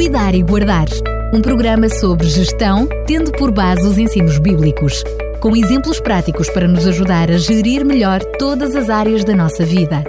Cuidar 0.00 0.34
e 0.34 0.42
Guardar, 0.42 0.86
um 1.30 1.42
programa 1.42 1.86
sobre 1.90 2.26
gestão, 2.26 2.88
tendo 3.06 3.30
por 3.32 3.52
base 3.52 3.86
os 3.86 3.98
ensinos 3.98 4.38
bíblicos, 4.38 5.04
com 5.42 5.54
exemplos 5.54 6.00
práticos 6.00 6.48
para 6.48 6.66
nos 6.66 6.86
ajudar 6.86 7.30
a 7.30 7.36
gerir 7.36 7.84
melhor 7.84 8.24
todas 8.38 8.74
as 8.74 8.88
áreas 8.88 9.26
da 9.26 9.36
nossa 9.36 9.62
vida. 9.62 10.02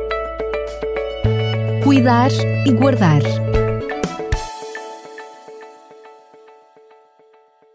Cuidar 1.83 2.31
e 2.65 2.71
Guardar. 2.71 3.21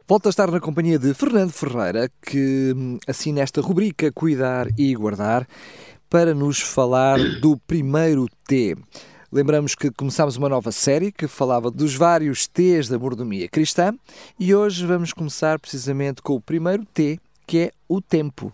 Volto 0.09 0.29
a 0.29 0.31
estar 0.31 0.51
na 0.51 0.59
companhia 0.59 0.99
de 0.99 1.13
Fernando 1.13 1.53
Ferreira, 1.53 2.11
que 2.27 2.73
hum, 2.75 2.99
assina 3.07 3.43
esta 3.43 3.61
rubrica 3.61 4.11
Cuidar 4.11 4.69
e 4.79 4.95
Guardar, 4.95 5.47
para 6.09 6.33
nos 6.33 6.63
falar 6.63 7.19
do 7.43 7.59
primeiro 7.59 8.27
T. 8.49 8.75
Lembramos 9.33 9.75
que 9.75 9.91
começámos 9.91 10.37
uma 10.37 10.49
nova 10.49 10.71
série 10.71 11.11
que 11.11 11.27
falava 11.27 11.69
dos 11.69 11.97
vários 11.97 12.47
T's 12.47 12.89
da 12.89 12.97
mordomia 12.97 13.49
cristã 13.49 13.93
e 14.39 14.55
hoje 14.55 14.87
vamos 14.87 15.13
começar 15.13 15.59
precisamente 15.59 16.23
com 16.23 16.35
o 16.35 16.41
primeiro 16.41 16.85
T, 16.85 17.19
que 17.45 17.59
é 17.59 17.71
o 17.89 18.01
tempo. 18.01 18.53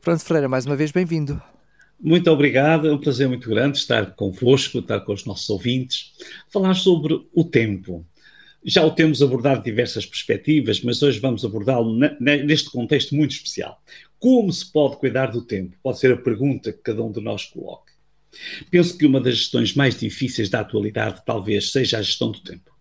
Fernando 0.00 0.22
Ferreira, 0.22 0.48
mais 0.48 0.64
uma 0.64 0.74
vez, 0.74 0.90
bem-vindo. 0.90 1.40
Muito 2.00 2.30
obrigado, 2.30 2.88
é 2.88 2.92
um 2.92 2.98
prazer 2.98 3.28
muito 3.28 3.48
grande 3.48 3.76
estar 3.76 4.14
convosco, 4.14 4.78
estar 4.78 5.00
com 5.00 5.12
os 5.12 5.26
nossos 5.26 5.48
ouvintes, 5.50 6.12
falar 6.48 6.74
sobre 6.74 7.22
o 7.34 7.44
tempo. 7.44 8.04
Já 8.64 8.84
o 8.84 8.90
temos 8.90 9.22
abordado 9.22 9.58
de 9.58 9.70
diversas 9.70 10.06
perspectivas, 10.06 10.80
mas 10.80 11.02
hoje 11.02 11.20
vamos 11.20 11.44
abordá-lo 11.44 11.94
neste 12.18 12.70
contexto 12.70 13.14
muito 13.14 13.32
especial. 13.32 13.82
Como 14.18 14.50
se 14.50 14.72
pode 14.72 14.96
cuidar 14.96 15.26
do 15.26 15.42
tempo? 15.42 15.76
Pode 15.82 15.98
ser 15.98 16.12
a 16.12 16.16
pergunta 16.16 16.72
que 16.72 16.78
cada 16.78 17.02
um 17.02 17.12
de 17.12 17.20
nós 17.20 17.44
coloque. 17.44 17.85
Penso 18.70 18.96
que 18.96 19.06
uma 19.06 19.20
das 19.20 19.38
gestões 19.38 19.74
mais 19.74 19.98
difíceis 19.98 20.48
da 20.48 20.60
atualidade 20.60 21.22
talvez 21.24 21.72
seja 21.72 21.98
a 21.98 22.02
gestão 22.02 22.30
do 22.30 22.40
tempo. 22.40 22.74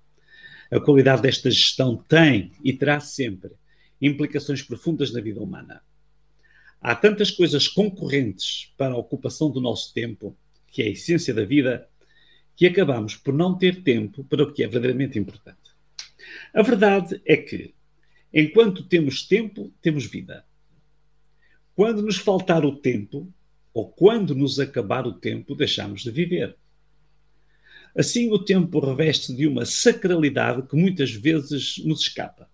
A 0.71 0.79
qualidade 0.79 1.21
desta 1.21 1.49
gestão 1.49 1.95
tem 1.95 2.51
e 2.63 2.73
terá 2.73 2.99
sempre 2.99 3.51
implicações 4.01 4.61
profundas 4.61 5.11
na 5.11 5.21
vida 5.21 5.41
humana. 5.41 5.81
Há 6.81 6.95
tantas 6.95 7.31
coisas 7.31 7.67
concorrentes 7.67 8.71
para 8.77 8.93
a 8.93 8.97
ocupação 8.97 9.49
do 9.49 9.61
nosso 9.61 9.93
tempo, 9.93 10.37
que 10.71 10.81
é 10.83 10.85
a 10.85 10.89
essência 10.89 11.33
da 11.33 11.45
vida, 11.45 11.87
que 12.55 12.65
acabamos 12.67 13.15
por 13.15 13.33
não 13.33 13.57
ter 13.57 13.83
tempo 13.83 14.23
para 14.23 14.43
o 14.43 14.53
que 14.53 14.63
é 14.63 14.67
verdadeiramente 14.67 15.17
importante. 15.17 15.57
A 16.53 16.61
verdade 16.61 17.21
é 17.25 17.37
que, 17.37 17.73
enquanto 18.33 18.83
temos 18.83 19.23
tempo, 19.23 19.73
temos 19.81 20.05
vida. 20.05 20.45
Quando 21.75 22.01
nos 22.01 22.17
faltar 22.17 22.63
o 22.65 22.75
tempo, 22.75 23.31
ou 23.75 23.89
quando 23.89 24.33
nos 24.33 24.57
acabar 24.57 25.05
o 25.05 25.11
tempo, 25.11 25.53
deixamos 25.53 26.01
de 26.01 26.09
viver. 26.09 26.55
Assim, 27.93 28.31
o 28.31 28.39
tempo 28.39 28.79
reveste 28.79 29.35
de 29.35 29.45
uma 29.45 29.65
sacralidade 29.65 30.65
que 30.65 30.77
muitas 30.77 31.11
vezes 31.11 31.79
nos 31.79 31.99
escapa. 31.99 32.49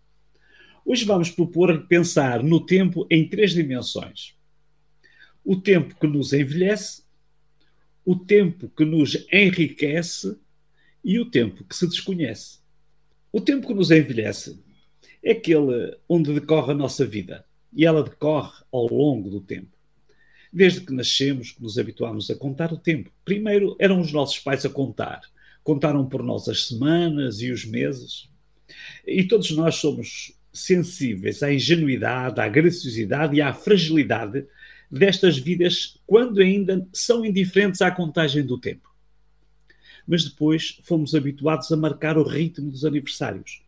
Hoje 0.84 1.06
vamos 1.06 1.30
propor 1.30 1.86
pensar 1.86 2.42
no 2.42 2.66
tempo 2.66 3.06
em 3.08 3.30
três 3.30 3.54
dimensões: 3.54 4.36
o 5.46 5.56
tempo 5.56 5.96
que 6.00 6.08
nos 6.08 6.34
envelhece, 6.34 7.04
o 8.04 8.16
tempo 8.16 8.68
que 8.68 8.84
nos 8.84 9.16
enriquece 9.32 10.36
e 11.04 11.20
o 11.20 11.30
tempo 11.30 11.64
que 11.64 11.76
se 11.76 11.88
desconhece. 11.88 12.58
O 13.32 13.40
tempo 13.40 13.68
que 13.68 13.76
nos 13.76 13.92
envelhece 13.92 14.60
é 15.24 15.34
aquele 15.34 15.96
onde 16.10 16.34
decorre 16.34 16.72
a 16.72 16.76
nossa 16.76 17.06
vida 17.06 17.46
e 17.72 17.86
ela 17.86 18.02
decorre 18.02 18.64
ao 18.72 18.88
longo 18.88 19.30
do 19.30 19.40
tempo. 19.40 19.81
Desde 20.52 20.82
que 20.82 20.94
nascemos, 20.94 21.52
que 21.52 21.62
nos 21.62 21.78
habituámos 21.78 22.30
a 22.30 22.36
contar 22.36 22.74
o 22.74 22.78
tempo. 22.78 23.12
Primeiro 23.24 23.76
eram 23.80 24.02
os 24.02 24.12
nossos 24.12 24.40
pais 24.40 24.66
a 24.66 24.70
contar. 24.70 25.22
Contaram 25.64 26.06
por 26.06 26.24
nós 26.24 26.50
as 26.50 26.68
semanas 26.68 27.42
e 27.42 27.52
os 27.52 27.66
meses. 27.66 28.30
E 29.06 29.24
todos 29.24 29.52
nós 29.52 29.76
somos 29.76 30.34
sensíveis 30.54 31.42
à 31.42 31.54
ingenuidade, 31.54 32.40
à 32.42 32.48
graciosidade 32.48 33.36
e 33.36 33.42
à 33.42 33.54
fragilidade 33.54 34.46
destas 34.92 35.38
vidas 35.38 35.98
quando 36.06 36.42
ainda 36.42 36.86
são 36.92 37.26
indiferentes 37.26 37.82
à 37.82 37.90
contagem 37.90 38.44
do 38.46 38.60
tempo. 38.60 38.94
Mas 40.06 40.26
depois 40.26 40.80
fomos 40.84 41.16
habituados 41.16 41.72
a 41.72 41.78
marcar 41.78 42.18
o 42.18 42.24
ritmo 42.24 42.70
dos 42.70 42.84
aniversários. 42.84 43.62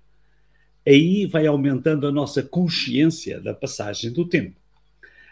Aí 0.86 1.26
vai 1.26 1.48
aumentando 1.48 2.06
a 2.06 2.12
nossa 2.12 2.44
consciência 2.44 3.40
da 3.40 3.54
passagem 3.54 4.12
do 4.12 4.26
tempo. 4.28 4.56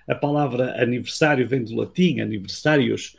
A 0.08 0.16
palavra 0.16 0.82
aniversário 0.82 1.48
vem 1.48 1.64
do 1.64 1.76
latim, 1.76 2.20
aniversários 2.20 3.16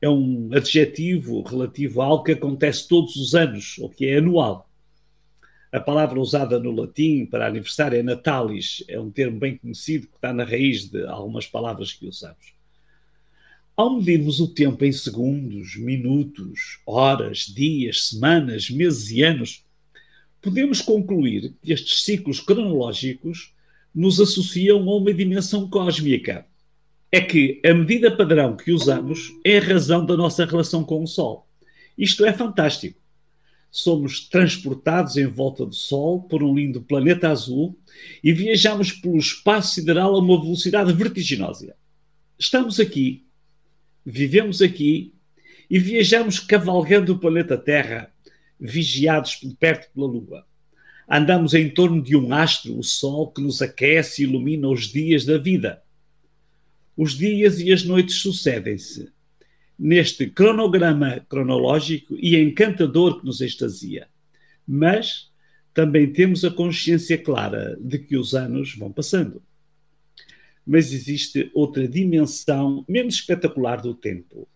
é 0.00 0.08
um 0.08 0.50
adjetivo 0.52 1.42
relativo 1.42 2.02
a 2.02 2.06
algo 2.06 2.24
que 2.24 2.32
acontece 2.32 2.86
todos 2.86 3.16
os 3.16 3.34
anos, 3.34 3.78
ou 3.78 3.88
que 3.88 4.06
é 4.06 4.18
anual. 4.18 4.68
A 5.72 5.80
palavra 5.80 6.20
usada 6.20 6.58
no 6.58 6.70
latim 6.70 7.26
para 7.26 7.46
aniversário 7.46 7.98
é 7.98 8.02
natalis, 8.02 8.84
é 8.86 9.00
um 9.00 9.10
termo 9.10 9.38
bem 9.38 9.56
conhecido 9.56 10.06
que 10.06 10.14
está 10.14 10.32
na 10.32 10.44
raiz 10.44 10.88
de 10.88 11.04
algumas 11.06 11.46
palavras 11.46 11.92
que 11.92 12.06
usamos. 12.06 12.54
Ao 13.76 13.96
medirmos 13.96 14.40
o 14.40 14.54
tempo 14.54 14.84
em 14.84 14.92
segundos, 14.92 15.74
minutos, 15.76 16.80
horas, 16.86 17.38
dias, 17.46 18.08
semanas, 18.08 18.70
meses 18.70 19.10
e 19.10 19.22
anos, 19.22 19.64
podemos 20.40 20.82
concluir 20.82 21.54
que 21.62 21.72
estes 21.72 22.04
ciclos 22.04 22.40
cronológicos 22.40 23.53
nos 23.94 24.20
associam 24.20 24.78
a 24.88 24.96
uma 24.96 25.14
dimensão 25.14 25.68
cósmica. 25.68 26.46
É 27.12 27.20
que 27.20 27.60
a 27.64 27.72
medida 27.72 28.14
padrão 28.14 28.56
que 28.56 28.72
usamos 28.72 29.32
é 29.44 29.58
a 29.58 29.62
razão 29.62 30.04
da 30.04 30.16
nossa 30.16 30.44
relação 30.44 30.82
com 30.82 31.02
o 31.02 31.06
Sol. 31.06 31.48
Isto 31.96 32.24
é 32.24 32.32
fantástico. 32.32 33.00
Somos 33.70 34.28
transportados 34.28 35.16
em 35.16 35.26
volta 35.26 35.64
do 35.64 35.74
Sol 35.74 36.22
por 36.22 36.42
um 36.42 36.54
lindo 36.54 36.82
planeta 36.82 37.28
azul 37.28 37.78
e 38.22 38.32
viajamos 38.32 38.92
pelo 38.92 39.16
espaço 39.16 39.74
sideral 39.74 40.14
a 40.14 40.18
uma 40.18 40.40
velocidade 40.40 40.92
vertiginosa. 40.92 41.76
Estamos 42.36 42.80
aqui, 42.80 43.24
vivemos 44.04 44.60
aqui 44.60 45.14
e 45.70 45.78
viajamos 45.78 46.40
cavalgando 46.40 47.12
o 47.12 47.18
planeta 47.18 47.56
Terra, 47.56 48.12
vigiados 48.58 49.38
de 49.42 49.54
perto 49.54 49.92
pela 49.92 50.06
Lua. 50.06 50.44
Andamos 51.08 51.52
em 51.52 51.68
torno 51.68 52.02
de 52.02 52.16
um 52.16 52.32
astro, 52.32 52.78
o 52.78 52.82
Sol, 52.82 53.30
que 53.30 53.40
nos 53.40 53.60
aquece 53.60 54.22
e 54.22 54.24
ilumina 54.26 54.68
os 54.68 54.88
dias 54.88 55.24
da 55.24 55.36
vida. 55.36 55.82
Os 56.96 57.12
dias 57.12 57.60
e 57.60 57.72
as 57.72 57.84
noites 57.84 58.16
sucedem-se 58.16 59.12
neste 59.78 60.28
cronograma 60.28 61.20
cronológico 61.28 62.16
e 62.16 62.36
encantador 62.36 63.20
que 63.20 63.26
nos 63.26 63.40
extasia. 63.40 64.08
Mas 64.66 65.30
também 65.74 66.10
temos 66.10 66.44
a 66.44 66.50
consciência 66.50 67.18
clara 67.18 67.76
de 67.80 67.98
que 67.98 68.16
os 68.16 68.34
anos 68.34 68.74
vão 68.74 68.90
passando. 68.90 69.42
Mas 70.66 70.92
existe 70.92 71.50
outra 71.52 71.86
dimensão 71.86 72.84
menos 72.88 73.16
espetacular 73.16 73.82
do 73.82 73.92
tempo, 73.92 74.48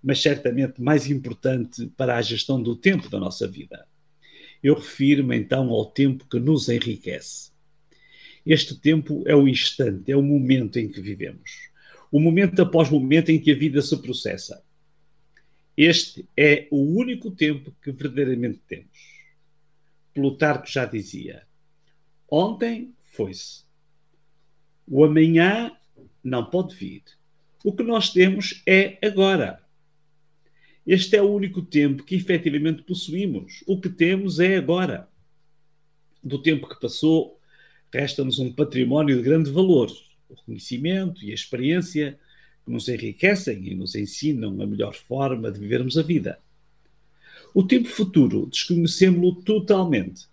mas 0.00 0.22
certamente 0.22 0.80
mais 0.80 1.10
importante 1.10 1.90
para 1.96 2.16
a 2.16 2.22
gestão 2.22 2.62
do 2.62 2.76
tempo 2.76 3.08
da 3.08 3.18
nossa 3.18 3.48
vida 3.48 3.84
eu 4.62 4.74
refiro-me 4.74 5.36
então 5.36 5.70
ao 5.70 5.86
tempo 5.86 6.26
que 6.26 6.38
nos 6.38 6.68
enriquece. 6.68 7.50
Este 8.44 8.74
tempo 8.74 9.22
é 9.26 9.34
o 9.34 9.46
instante, 9.46 10.10
é 10.10 10.16
o 10.16 10.22
momento 10.22 10.78
em 10.78 10.88
que 10.88 11.00
vivemos. 11.00 11.68
O 12.10 12.18
momento 12.18 12.60
após 12.62 12.90
momento 12.90 13.30
em 13.30 13.38
que 13.38 13.52
a 13.52 13.54
vida 13.54 13.82
se 13.82 13.96
processa. 14.00 14.64
Este 15.76 16.26
é 16.36 16.66
o 16.70 16.98
único 16.98 17.30
tempo 17.30 17.72
que 17.82 17.92
verdadeiramente 17.92 18.60
temos. 18.66 19.18
Plutarco 20.14 20.66
já 20.66 20.84
dizia: 20.84 21.46
ontem 22.28 22.94
foi-se. 23.04 23.62
O 24.86 25.04
amanhã 25.04 25.70
não 26.24 26.44
pode 26.44 26.74
vir. 26.74 27.02
O 27.62 27.72
que 27.72 27.82
nós 27.82 28.10
temos 28.10 28.62
é 28.66 28.98
agora. 29.06 29.62
Este 30.88 31.16
é 31.16 31.22
o 31.22 31.30
único 31.30 31.60
tempo 31.60 32.02
que 32.02 32.14
efetivamente 32.14 32.82
possuímos. 32.82 33.62
O 33.66 33.78
que 33.78 33.90
temos 33.90 34.40
é 34.40 34.56
agora. 34.56 35.06
Do 36.24 36.40
tempo 36.40 36.66
que 36.66 36.80
passou, 36.80 37.38
resta-nos 37.92 38.38
um 38.38 38.50
património 38.50 39.14
de 39.14 39.22
grande 39.22 39.50
valor, 39.50 39.92
o 40.30 40.34
conhecimento 40.34 41.22
e 41.22 41.30
a 41.30 41.34
experiência 41.34 42.18
que 42.64 42.72
nos 42.72 42.88
enriquecem 42.88 43.68
e 43.68 43.74
nos 43.74 43.94
ensinam 43.94 44.62
a 44.62 44.66
melhor 44.66 44.94
forma 44.94 45.52
de 45.52 45.60
vivermos 45.60 45.98
a 45.98 46.02
vida. 46.02 46.38
O 47.52 47.62
tempo 47.62 47.88
futuro 47.88 48.46
desconhecemos-lo 48.46 49.42
totalmente. 49.42 50.24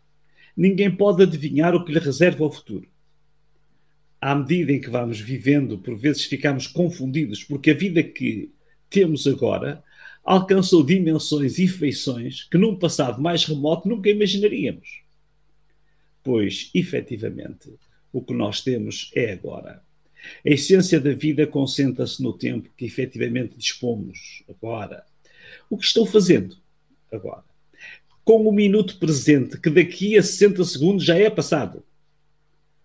Ninguém 0.56 0.90
pode 0.90 1.24
adivinhar 1.24 1.76
o 1.76 1.84
que 1.84 1.92
lhe 1.92 2.00
reserva 2.00 2.46
o 2.46 2.50
futuro. 2.50 2.88
À 4.22 4.34
medida 4.34 4.72
em 4.72 4.80
que 4.80 4.90
vamos 4.90 5.20
vivendo, 5.20 5.78
por 5.80 5.98
vezes 5.98 6.24
ficamos 6.24 6.66
confundidos, 6.66 7.44
porque 7.44 7.72
a 7.72 7.74
vida 7.74 8.02
que 8.02 8.54
temos 8.90 9.28
agora 9.28 9.84
alcançou 10.26 10.84
dimensões 10.84 11.60
e 11.60 11.68
feições 11.68 12.44
que 12.44 12.58
num 12.58 12.76
passado 12.76 13.22
mais 13.22 13.46
remoto 13.46 13.88
nunca 13.88 14.10
imaginaríamos. 14.10 15.02
Pois, 16.24 16.72
efetivamente, 16.74 17.72
o 18.12 18.22
que 18.22 18.34
nós 18.34 18.62
temos 18.62 19.12
é 19.16 19.32
agora. 19.32 19.84
A 20.44 20.50
essência 20.50 21.00
da 21.00 21.14
vida 21.14 21.46
concentra-se 21.46 22.22
no 22.24 22.34
tempo 22.34 22.70
que 22.76 22.86
efetivamente 22.86 23.56
dispomos 23.56 24.44
agora. 24.50 25.06
O 25.70 25.78
que 25.78 25.86
estou 25.86 26.06
fazendo 26.06 26.58
agora? 27.12 27.44
com 28.26 28.50
o 28.50 28.52
minuto 28.52 28.98
presente, 28.98 29.60
que 29.60 29.70
daqui 29.70 30.18
a 30.18 30.24
60 30.24 30.66
segundos 30.66 31.06
já 31.06 31.16
é 31.16 31.30
passado. 31.30 31.84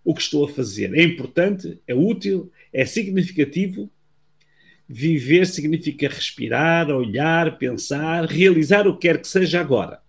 O 0.05 0.15
que 0.15 0.21
estou 0.21 0.45
a 0.45 0.49
fazer 0.49 0.95
é 0.95 1.03
importante, 1.03 1.81
é 1.87 1.95
útil, 1.95 2.53
é 2.71 2.85
significativo. 2.85 3.91
Viver 4.93 5.47
significa 5.47 6.09
respirar, 6.09 6.91
olhar, 6.91 7.57
pensar, 7.59 8.25
realizar 8.25 8.89
o 8.89 8.95
que 8.97 9.07
quer 9.07 9.21
que 9.21 9.29
seja 9.29 9.61
agora. 9.61 10.03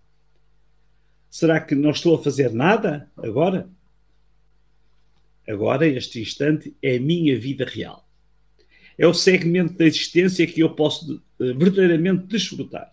Será 1.30 1.62
que 1.62 1.76
não 1.76 1.92
estou 1.92 2.16
a 2.16 2.24
fazer 2.24 2.52
nada 2.52 3.08
agora? 3.16 3.70
Agora, 5.48 5.88
este 5.88 6.20
instante, 6.20 6.76
é 6.82 6.96
a 6.96 7.00
minha 7.00 7.38
vida 7.38 7.64
real. 7.64 8.10
É 8.98 9.06
o 9.06 9.14
segmento 9.14 9.76
da 9.76 9.86
existência 9.86 10.48
que 10.48 10.62
eu 10.62 10.72
posso 10.72 11.22
eh, 11.40 11.54
verdadeiramente 11.54 12.26
desfrutar. 12.26 12.92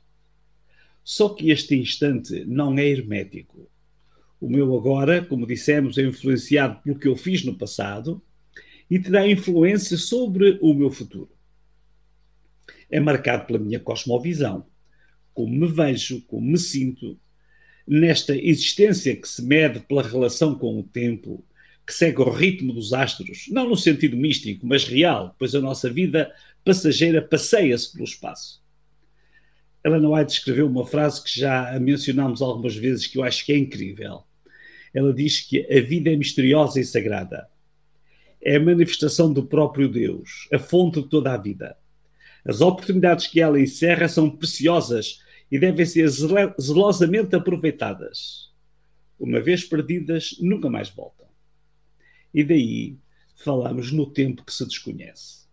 Só 1.03 1.31
que 1.31 1.51
este 1.51 1.75
instante 1.75 2.45
não 2.45 2.79
é 2.79 2.87
hermético. 2.87 3.67
O 4.39 4.51
meu 4.51 4.77
agora, 4.77 5.25
como 5.25 5.47
dissemos, 5.47 5.97
é 5.97 6.03
influenciado 6.03 6.83
pelo 6.83 6.99
que 6.99 7.09
eu 7.09 7.17
fiz 7.17 7.43
no 7.47 7.57
passado 7.57 8.23
e 8.91 8.99
terá 8.99 9.27
influência 9.27 9.97
sobre 9.97 10.59
o 10.61 10.75
meu 10.75 10.91
futuro. 10.91 11.38
É 12.91 12.99
marcado 12.99 13.47
pela 13.47 13.59
minha 13.59 13.81
cosmovisão, 13.81 14.67
como 15.35 15.55
me 15.55 15.67
vejo, 15.67 16.23
como 16.23 16.47
me 16.51 16.59
sinto, 16.59 17.19
nesta 17.87 18.37
existência 18.37 19.17
que 19.17 19.29
se 19.29 19.43
mede 19.43 19.81
pela 19.81 20.03
relação 20.03 20.55
com 20.55 20.79
o 20.79 20.83
tempo, 20.83 21.45
que 21.87 21.95
segue 21.95 22.21
o 22.21 22.31
ritmo 22.31 22.73
dos 22.73 22.93
astros, 22.93 23.47
não 23.49 23.69
no 23.69 23.77
sentido 23.77 24.17
místico, 24.17 24.67
mas 24.67 24.85
real, 24.85 25.35
pois 25.39 25.55
a 25.55 25.61
nossa 25.61 25.91
vida 25.91 26.31
passageira 26.65 27.23
passeia-se 27.23 27.93
pelo 27.93 28.05
espaço. 28.05 28.63
Ellen 29.83 30.07
White 30.07 30.33
escreveu 30.33 30.67
uma 30.67 30.87
frase 30.87 31.23
que 31.23 31.41
já 31.41 31.79
mencionámos 31.81 32.43
algumas 32.43 32.77
vezes 32.77 33.07
que 33.07 33.17
eu 33.17 33.25
acho 33.25 33.45
que 33.47 33.53
é 33.53 33.57
incrível. 33.57 34.23
Ela 34.93 35.15
diz 35.15 35.41
que 35.41 35.67
a 35.73 35.81
vida 35.81 36.13
é 36.13 36.17
misteriosa 36.17 36.81
e 36.81 36.85
sagrada. 36.85 37.49
É 38.43 38.57
a 38.57 38.61
manifestação 38.61 39.33
do 39.33 39.47
próprio 39.47 39.89
Deus, 39.89 40.49
a 40.53 40.59
fonte 40.59 41.01
de 41.01 41.09
toda 41.09 41.33
a 41.33 41.39
vida. 41.39 41.77
As 42.49 42.63
oportunidades 42.63 43.27
que 43.27 43.43
ela 43.43 43.61
encerra 43.61 44.09
são 44.09 44.31
preciosas 44.31 45.23
e 45.53 45.59
devem 45.59 45.85
ser 45.85 46.09
zelosamente 46.09 47.37
aproveitadas. 47.37 48.51
Uma 49.21 49.39
vez 49.39 49.65
perdidas, 49.65 50.35
nunca 50.41 50.71
mais 50.71 50.89
voltam. 50.89 51.27
E 52.33 52.43
daí 52.43 52.97
falamos 53.37 53.93
no 53.93 54.07
tempo 54.07 54.43
que 54.47 54.55
se 54.55 54.65
desconhece. 54.65 55.47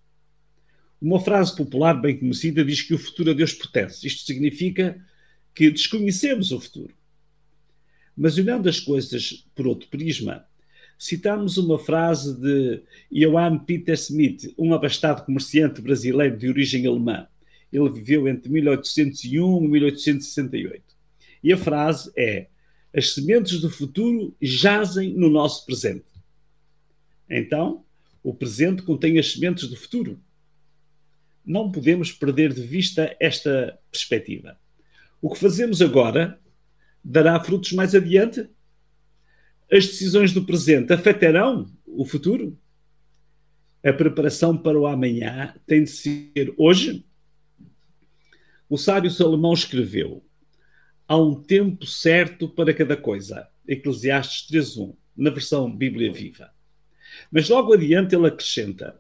Uma 1.02 1.20
frase 1.20 1.54
popular 1.54 1.96
bem 1.96 2.18
conhecida 2.18 2.64
diz 2.64 2.82
que 2.82 2.94
o 2.94 2.98
futuro 2.98 3.32
a 3.32 3.34
Deus 3.34 3.54
pertence. 3.54 4.08
Isto 4.08 4.26
significa 4.26 5.06
que 5.54 5.70
desconhecemos 5.70 6.54
o 6.54 6.62
futuro. 6.62 6.96
Mas 8.16 8.38
olhando 8.38 8.70
as 8.70 8.80
coisas 8.80 9.46
por 9.54 9.68
outro 9.68 9.90
prisma, 9.90 10.48
citamos 10.98 11.58
uma 11.58 11.78
frase 11.78 12.40
de 12.40 12.82
Johann 13.12 13.60
Peter 13.60 13.96
Smith, 13.96 14.54
um 14.58 14.74
abastado 14.74 15.26
comerciante 15.26 15.82
brasileiro 15.82 16.38
de 16.38 16.48
origem 16.48 16.86
alemã, 16.88 17.28
ele 17.72 17.90
viveu 17.90 18.28
entre 18.28 18.50
1801 18.52 19.66
e 19.66 19.68
1868. 19.68 20.84
E 21.44 21.54
a 21.54 21.58
frase 21.58 22.12
é: 22.18 22.48
As 22.94 23.14
sementes 23.14 23.60
do 23.60 23.70
futuro 23.70 24.36
jazem 24.42 25.14
no 25.14 25.30
nosso 25.30 25.66
presente. 25.66 26.06
Então, 27.30 27.84
o 28.24 28.34
presente 28.34 28.82
contém 28.82 29.20
as 29.20 29.34
sementes 29.34 29.68
do 29.68 29.76
futuro. 29.76 30.20
Não 31.46 31.72
podemos 31.72 32.12
perder 32.12 32.54
de 32.54 32.62
vista 32.62 33.16
esta 33.20 33.78
perspectiva. 33.92 34.58
O 35.22 35.32
que 35.32 35.40
fazemos 35.40 35.82
agora 35.82 36.40
dará 37.04 37.40
frutos 37.40 37.72
mais 37.72 37.94
adiante? 37.94 38.50
As 39.72 39.88
decisões 39.88 40.32
do 40.32 40.46
presente 40.46 40.94
afetarão 40.94 41.66
o 41.86 42.06
futuro? 42.06 42.58
A 43.84 43.94
preparação 43.94 44.58
para 44.58 44.80
o 44.80 44.88
amanhã 44.88 45.54
tem 45.66 45.84
de 45.84 45.90
ser 45.90 46.54
hoje 46.58 47.06
o 48.68 48.78
sábio 48.78 49.12
Salomão 49.12 49.54
escreveu: 49.54 50.26
Há 51.08 51.18
um 51.18 51.36
tempo 51.36 51.86
certo 51.86 52.50
para 52.50 52.74
cada 52.74 52.98
coisa. 52.98 53.48
Eclesiastes 53.68 54.50
3.1, 54.50 54.96
na 55.16 55.30
versão 55.30 55.72
Bíblia 55.72 56.12
Viva. 56.12 56.50
Mas 57.32 57.48
logo 57.48 57.74
adiante 57.74 58.16
ele 58.16 58.26
acrescenta: 58.26 59.00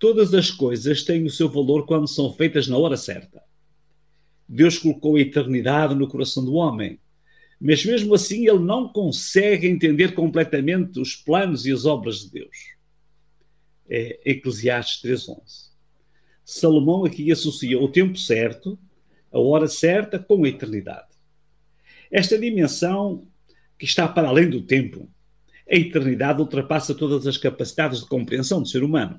Todas 0.00 0.34
as 0.34 0.50
coisas 0.50 1.04
têm 1.04 1.24
o 1.24 1.30
seu 1.30 1.48
valor 1.48 1.86
quando 1.86 2.08
são 2.08 2.32
feitas 2.32 2.66
na 2.66 2.76
hora 2.76 2.96
certa. 2.96 3.40
Deus 4.48 4.78
colocou 4.78 5.16
a 5.16 5.20
eternidade 5.20 5.94
no 5.94 6.08
coração 6.08 6.44
do 6.44 6.54
homem, 6.54 6.98
mas 7.64 7.82
mesmo 7.82 8.14
assim 8.14 8.46
ele 8.46 8.58
não 8.58 8.86
consegue 8.86 9.66
entender 9.66 10.12
completamente 10.12 11.00
os 11.00 11.16
planos 11.16 11.64
e 11.64 11.72
as 11.72 11.86
obras 11.86 12.20
de 12.20 12.30
Deus. 12.30 12.74
É 13.88 14.32
Eclesiastes 14.32 15.02
3.11. 15.02 15.70
Salomão 16.44 17.06
aqui 17.06 17.32
associa 17.32 17.80
o 17.80 17.88
tempo 17.88 18.18
certo 18.18 18.78
a 19.32 19.38
hora 19.38 19.66
certa 19.66 20.18
com 20.18 20.44
a 20.44 20.48
eternidade. 20.48 21.08
Esta 22.10 22.38
dimensão 22.38 23.26
que 23.78 23.86
está 23.86 24.06
para 24.06 24.28
além 24.28 24.50
do 24.50 24.60
tempo, 24.60 25.08
a 25.66 25.74
eternidade 25.74 26.42
ultrapassa 26.42 26.94
todas 26.94 27.26
as 27.26 27.38
capacidades 27.38 28.00
de 28.00 28.06
compreensão 28.06 28.60
do 28.60 28.68
ser 28.68 28.84
humano. 28.84 29.18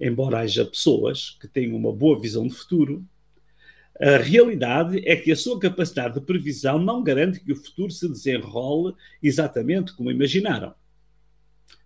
Embora 0.00 0.40
haja 0.40 0.64
pessoas 0.64 1.38
que 1.40 1.46
tenham 1.46 1.76
uma 1.76 1.92
boa 1.92 2.20
visão 2.20 2.44
de 2.44 2.54
futuro, 2.54 3.06
a 4.00 4.18
realidade 4.18 5.02
é 5.08 5.16
que 5.16 5.32
a 5.32 5.36
sua 5.36 5.58
capacidade 5.58 6.14
de 6.14 6.20
previsão 6.20 6.78
não 6.78 7.02
garante 7.02 7.40
que 7.40 7.52
o 7.52 7.56
futuro 7.56 7.90
se 7.90 8.08
desenrole 8.08 8.94
exatamente 9.22 9.94
como 9.94 10.10
imaginaram. 10.10 10.74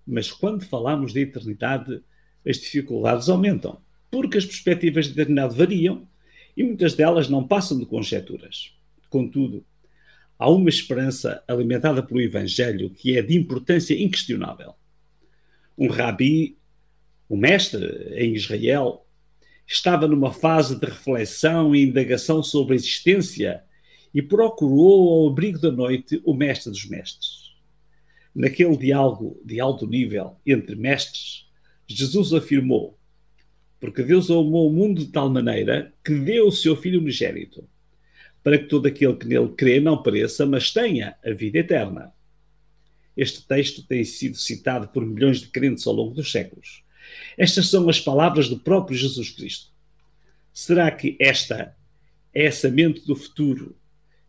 Mas 0.07 0.31
quando 0.31 0.65
falamos 0.65 1.12
de 1.12 1.21
eternidade, 1.21 2.03
as 2.47 2.57
dificuldades 2.57 3.29
aumentam, 3.29 3.81
porque 4.11 4.39
as 4.39 4.45
perspectivas 4.45 5.07
de 5.07 5.12
eternidade 5.12 5.57
variam 5.57 6.09
e 6.57 6.65
muitas 6.65 6.95
delas 6.95 7.29
não 7.29 7.47
passam 7.47 7.79
de 7.79 7.87
conjecturas. 7.87 8.75
Contudo, 9.09 9.65
há 10.37 10.51
uma 10.51 10.69
esperança 10.69 11.43
alimentada 11.47 12.03
pelo 12.03 12.21
Evangelho 12.21 12.91
que 12.91 13.17
é 13.17 13.23
de 13.23 13.37
importância 13.37 13.95
inquestionável. 13.95 14.75
Um 15.79 15.89
rabi, 15.89 16.59
um 17.29 17.37
mestre 17.37 17.87
em 18.17 18.35
Israel, 18.35 19.07
estava 19.71 20.09
numa 20.09 20.33
fase 20.33 20.79
de 20.79 20.85
reflexão 20.85 21.75
e 21.75 21.85
indagação 21.85 22.43
sobre 22.43 22.73
a 22.73 22.77
existência 22.77 23.63
e 24.13 24.21
procurou 24.21 25.09
ao 25.09 25.29
abrigo 25.31 25.61
da 25.61 25.71
noite 25.71 26.21
o 26.25 26.35
mestre 26.35 26.73
dos 26.73 26.85
mestres. 26.87 27.55
Naquele 28.35 28.77
diálogo 28.77 29.41
de 29.45 29.61
alto 29.61 29.87
nível 29.87 30.37
entre 30.45 30.75
mestres, 30.75 31.49
Jesus 31.87 32.33
afirmou: 32.33 32.99
porque 33.79 34.03
Deus 34.03 34.29
amou 34.29 34.69
o 34.69 34.73
mundo 34.73 35.05
de 35.05 35.12
tal 35.12 35.31
maneira 35.31 35.95
que 36.05 36.15
deu 36.15 36.49
o 36.49 36.53
seu 36.53 36.75
Filho 36.75 37.00
unigênito, 37.00 37.69
para 38.43 38.59
que 38.59 38.65
todo 38.65 38.87
aquele 38.87 39.15
que 39.15 39.27
nele 39.27 39.50
crê 39.50 39.79
não 39.79 40.03
pereça, 40.03 40.45
mas 40.45 40.73
tenha 40.73 41.17
a 41.25 41.31
vida 41.31 41.59
eterna. 41.59 42.12
Este 43.17 43.47
texto 43.47 43.87
tem 43.87 44.03
sido 44.03 44.37
citado 44.37 44.89
por 44.89 45.07
milhões 45.07 45.41
de 45.41 45.49
crentes 45.49 45.87
ao 45.87 45.95
longo 45.95 46.15
dos 46.15 46.31
séculos. 46.31 46.83
Estas 47.37 47.69
são 47.69 47.88
as 47.88 48.00
palavras 48.00 48.49
do 48.49 48.59
próprio 48.59 48.97
Jesus 48.97 49.30
Cristo. 49.30 49.71
Será 50.52 50.90
que 50.90 51.16
esta 51.21 51.76
é 52.35 52.47
a 52.47 52.52
semente 52.52 53.07
do 53.07 53.16
futuro 53.16 53.76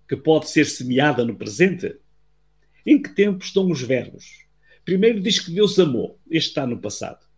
que 0.08 0.16
pode 0.16 0.50
ser 0.50 0.66
semeada 0.66 1.26
no 1.26 1.36
presente? 1.36 1.96
Em 2.86 3.02
que 3.02 3.10
tempo 3.10 3.44
estão 3.44 3.70
os 3.70 3.82
verbos? 3.82 4.46
Primeiro 4.84 5.20
diz 5.20 5.40
que 5.40 5.52
Deus 5.52 5.78
amou, 5.78 6.20
este 6.30 6.50
está 6.50 6.66
no 6.66 6.80
passado 6.80 7.32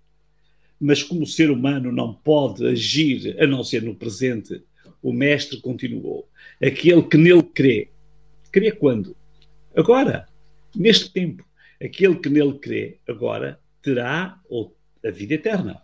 mas 0.83 1.01
como 1.01 1.23
o 1.23 1.27
ser 1.27 1.49
humano 1.49 1.93
não 1.93 2.13
pode 2.13 2.67
agir 2.67 3.41
a 3.41 3.47
não 3.47 3.63
ser 3.63 3.81
no 3.83 3.95
presente, 3.95 4.61
o 5.01 5.13
mestre 5.13 5.61
continuou. 5.61 6.27
Aquele 6.61 7.01
que 7.03 7.15
nele 7.15 7.41
crê. 7.41 7.89
Crê 8.51 8.69
quando? 8.69 9.15
Agora, 9.73 10.27
neste 10.75 11.09
tempo. 11.09 11.45
Aquele 11.81 12.15
que 12.15 12.27
nele 12.27 12.59
crê 12.59 12.99
agora 13.07 13.57
terá 13.81 14.37
a 15.05 15.11
vida 15.11 15.33
eterna. 15.33 15.81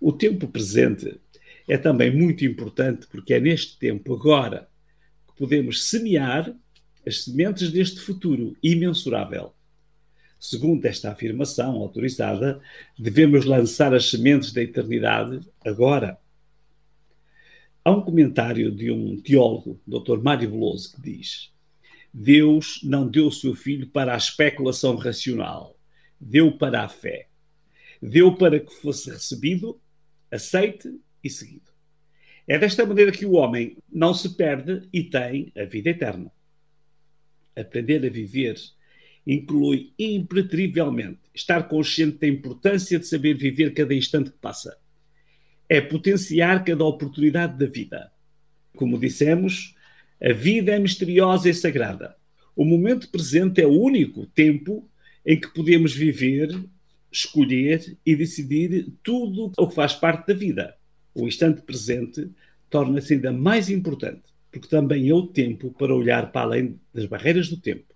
O 0.00 0.12
tempo 0.12 0.46
presente 0.48 1.20
é 1.68 1.76
também 1.76 2.14
muito 2.14 2.44
importante 2.44 3.06
porque 3.08 3.34
é 3.34 3.40
neste 3.40 3.78
tempo, 3.78 4.14
agora, 4.14 4.68
que 5.26 5.38
podemos 5.38 5.88
semear 5.88 6.54
as 7.06 7.24
sementes 7.24 7.70
deste 7.70 8.00
futuro 8.00 8.56
imensurável. 8.62 9.54
Segundo 10.38 10.84
esta 10.84 11.10
afirmação 11.10 11.76
autorizada, 11.76 12.60
devemos 12.96 13.44
lançar 13.44 13.92
as 13.92 14.08
sementes 14.08 14.52
da 14.52 14.62
eternidade 14.62 15.40
agora. 15.64 16.18
Há 17.84 17.90
um 17.90 18.02
comentário 18.02 18.70
de 18.70 18.90
um 18.90 19.20
teólogo, 19.20 19.80
Dr. 19.86 20.22
Mário 20.22 20.50
Veloso, 20.50 20.94
que 20.94 21.02
diz: 21.02 21.50
Deus 22.12 22.80
não 22.84 23.08
deu 23.08 23.26
o 23.26 23.32
seu 23.32 23.54
filho 23.54 23.88
para 23.88 24.14
a 24.14 24.16
especulação 24.16 24.96
racional, 24.96 25.76
deu 26.20 26.52
para 26.52 26.84
a 26.84 26.88
fé. 26.88 27.27
Deu 28.00 28.34
para 28.36 28.60
que 28.60 28.74
fosse 28.74 29.10
recebido, 29.10 29.80
aceite 30.30 30.88
e 31.22 31.28
seguido. 31.28 31.70
É 32.46 32.58
desta 32.58 32.86
maneira 32.86 33.12
que 33.12 33.26
o 33.26 33.32
homem 33.32 33.76
não 33.92 34.14
se 34.14 34.36
perde 34.36 34.88
e 34.92 35.02
tem 35.02 35.52
a 35.56 35.64
vida 35.64 35.90
eterna. 35.90 36.32
Aprender 37.54 38.04
a 38.06 38.08
viver 38.08 38.56
inclui 39.26 39.92
impreterivelmente 39.98 41.20
estar 41.34 41.68
consciente 41.68 42.18
da 42.18 42.26
importância 42.26 42.98
de 42.98 43.06
saber 43.06 43.34
viver 43.34 43.74
cada 43.74 43.94
instante 43.94 44.30
que 44.30 44.38
passa. 44.38 44.78
É 45.68 45.80
potenciar 45.80 46.64
cada 46.64 46.84
oportunidade 46.84 47.58
da 47.58 47.66
vida. 47.66 48.10
Como 48.74 48.98
dissemos, 48.98 49.74
a 50.22 50.32
vida 50.32 50.72
é 50.72 50.78
misteriosa 50.78 51.50
e 51.50 51.54
sagrada. 51.54 52.16
O 52.56 52.64
momento 52.64 53.10
presente 53.10 53.60
é 53.60 53.66
o 53.66 53.78
único 53.78 54.26
tempo 54.26 54.90
em 55.26 55.38
que 55.38 55.48
podemos 55.48 55.94
viver, 55.94 56.48
escolher 57.10 57.96
e 58.04 58.14
decidir 58.14 58.88
tudo 59.02 59.52
o 59.56 59.66
que 59.66 59.74
faz 59.74 59.94
parte 59.94 60.28
da 60.28 60.34
vida. 60.34 60.74
O 61.14 61.26
instante 61.26 61.62
presente 61.62 62.30
torna-se 62.70 63.14
ainda 63.14 63.32
mais 63.32 63.70
importante, 63.70 64.22
porque 64.52 64.68
também 64.68 65.08
é 65.08 65.14
o 65.14 65.26
tempo 65.26 65.70
para 65.78 65.94
olhar 65.94 66.30
para 66.30 66.42
além 66.42 66.78
das 66.92 67.06
barreiras 67.06 67.48
do 67.48 67.56
tempo 67.56 67.94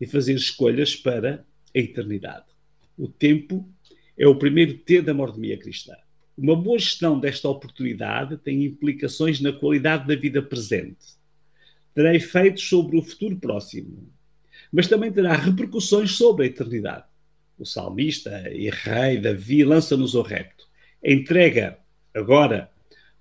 e 0.00 0.06
fazer 0.06 0.34
escolhas 0.34 0.96
para 0.96 1.44
a 1.74 1.78
eternidade. 1.78 2.46
O 2.96 3.08
tempo 3.08 3.68
é 4.16 4.26
o 4.26 4.36
primeiro 4.36 4.78
T 4.78 5.02
da 5.02 5.14
mordomia 5.14 5.58
cristã. 5.58 5.94
Uma 6.36 6.56
boa 6.56 6.78
gestão 6.78 7.18
desta 7.18 7.48
oportunidade 7.48 8.36
tem 8.38 8.64
implicações 8.64 9.40
na 9.40 9.52
qualidade 9.52 10.06
da 10.06 10.14
vida 10.14 10.42
presente. 10.42 11.20
Terá 11.94 12.14
efeitos 12.14 12.66
sobre 12.68 12.96
o 12.96 13.02
futuro 13.02 13.36
próximo, 13.36 14.10
mas 14.72 14.88
também 14.88 15.12
terá 15.12 15.36
repercussões 15.36 16.12
sobre 16.12 16.44
a 16.44 16.48
eternidade. 16.48 17.04
O 17.62 17.64
salmista 17.64 18.50
e 18.52 18.68
rei 18.70 19.18
Davi 19.18 19.62
lança-nos 19.62 20.16
ao 20.16 20.24
repto. 20.24 20.66
Entrega 21.02 21.78
agora 22.12 22.68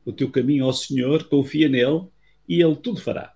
o 0.04 0.12
teu 0.12 0.32
caminho 0.32 0.66
ao 0.66 0.74
Senhor, 0.74 1.26
confia 1.26 1.70
nele 1.70 2.08
e 2.50 2.60
ele 2.60 2.76
tudo 2.76 3.00
fará. 3.00 3.36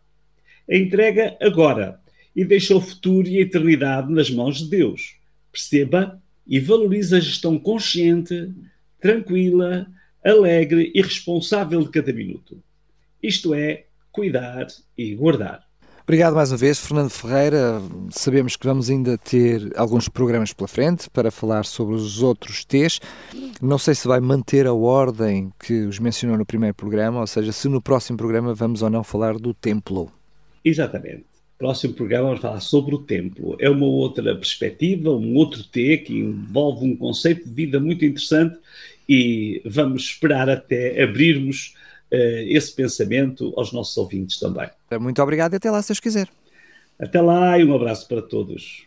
Entrega 0.68 1.38
agora 1.40 2.02
e 2.36 2.44
deixa 2.44 2.76
o 2.76 2.82
futuro 2.82 3.28
e 3.28 3.38
a 3.38 3.42
eternidade 3.42 4.12
nas 4.12 4.32
mãos 4.32 4.58
de 4.58 4.68
Deus. 4.68 5.18
Perceba 5.52 6.20
e 6.48 6.60
valorize 6.60 7.16
a 7.16 7.20
gestão 7.20 7.60
consciente, 7.60 8.52
tranquila, 9.00 9.86
alegre 10.24 10.92
e 10.96 11.04
responsável 11.04 11.84
de 11.84 11.92
cada 11.92 12.12
minuto. 12.12 12.64
Isto 13.22 13.54
é, 13.54 13.86
cuidar 14.12 14.66
e 14.98 15.14
guardar. 15.14 15.65
Obrigado 16.08 16.36
mais 16.36 16.52
uma 16.52 16.58
vez, 16.60 16.80
Fernando 16.80 17.10
Ferreira. 17.10 17.82
Sabemos 18.12 18.56
que 18.56 18.68
vamos 18.68 18.92
ainda 18.92 19.18
ter 19.18 19.74
alguns 19.76 20.08
programas 20.08 20.54
pela 20.54 20.68
frente 20.68 21.10
para 21.10 21.32
falar 21.32 21.66
sobre 21.66 21.96
os 21.96 22.22
outros 22.22 22.64
T's. 22.64 23.00
Não 23.60 23.80
sei 23.80 23.96
se 23.96 24.08
vai 24.08 24.20
manter 24.20 24.68
a 24.68 24.74
ordem 24.74 25.52
que 25.60 25.82
os 25.82 25.98
mencionou 25.98 26.38
no 26.38 26.46
primeiro 26.46 26.76
programa, 26.76 27.22
ou 27.22 27.26
seja, 27.26 27.52
se 27.52 27.68
no 27.68 27.82
próximo 27.82 28.20
programa 28.20 28.54
vamos 28.54 28.84
ou 28.84 28.90
não 28.92 29.04
falar 29.04 29.40
do 29.40 29.52
templo. 29.52 30.12
Exatamente. 30.64 31.26
Próximo 31.58 31.96
programa 31.96 32.28
vamos 32.28 32.42
falar 32.42 32.60
sobre 32.60 32.94
o 32.94 33.00
templo. 33.00 33.58
É 33.60 33.68
uma 33.68 33.88
outra 33.88 34.36
perspectiva, 34.36 35.10
um 35.10 35.34
outro 35.34 35.64
T 35.64 35.98
que 35.98 36.20
envolve 36.20 36.86
um 36.86 36.96
conceito 36.96 37.50
de 37.50 37.56
vida 37.56 37.80
muito 37.80 38.06
interessante 38.06 38.56
e 39.10 39.60
vamos 39.66 40.04
esperar 40.04 40.52
até 40.52 41.02
abrirmos 41.02 41.74
esse 42.12 42.74
pensamento 42.74 43.54
aos 43.58 43.72
nossos 43.74 43.96
ouvintes 43.98 44.40
também. 44.40 44.70
Muito 45.00 45.22
obrigado 45.22 45.54
e 45.54 45.56
até 45.58 45.70
lá, 45.70 45.82
se 45.82 45.90
Deus 45.90 46.00
quiser. 46.00 46.28
Até 47.00 47.22
lá 47.22 47.58
e 47.60 47.66
um 47.66 47.76
abraço 47.76 48.08
para 48.08 48.22
todos. 48.22 48.86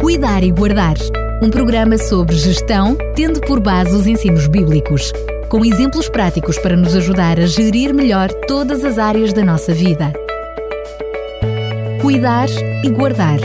Cuidar 0.00 0.44
e 0.44 0.52
Guardar 0.52 0.96
um 1.42 1.50
programa 1.50 1.98
sobre 1.98 2.34
gestão, 2.34 2.96
tendo 3.14 3.40
por 3.40 3.60
base 3.60 3.94
os 3.94 4.06
ensinos 4.06 4.46
bíblicos, 4.46 5.12
com 5.50 5.64
exemplos 5.64 6.08
práticos 6.08 6.58
para 6.58 6.76
nos 6.76 6.94
ajudar 6.96 7.38
a 7.38 7.46
gerir 7.46 7.92
melhor 7.92 8.32
todas 8.46 8.84
as 8.84 8.98
áreas 8.98 9.32
da 9.32 9.44
nossa 9.44 9.74
vida. 9.74 10.12
Cuidar 12.00 12.48
e 12.82 12.88
Guardar 12.88 13.38